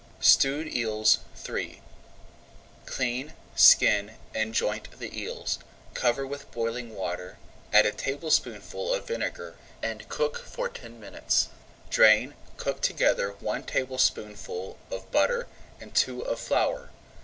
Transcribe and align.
STEWED 0.19 0.67
EELS 0.73 1.19
III 1.47 1.79
Clean, 2.87 3.33
skin, 3.55 4.15
and 4.33 4.51
joint 4.55 4.89
the 4.97 5.15
eels. 5.21 5.59
Cover 5.93 6.25
with 6.25 6.49
boiling 6.49 6.95
water, 6.95 7.37
add 7.71 7.85
a 7.85 7.91
tablespoonful 7.91 8.95
of 8.95 9.05
vinegar, 9.05 9.57
and 9.83 10.09
cook 10.09 10.39
for 10.39 10.67
ten 10.69 10.99
minutes. 10.99 11.49
Drain, 11.91 12.33
cook 12.57 12.81
together 12.81 13.35
one 13.41 13.61
tablespoonful 13.61 14.75
of 14.89 15.11
butter 15.11 15.45
and 15.79 15.93
two 15.93 16.21
of 16.21 16.39
flour. 16.39 16.89